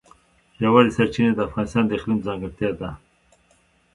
[0.61, 2.89] ژورې سرچینې د افغانستان د اقلیم ځانګړتیا ده.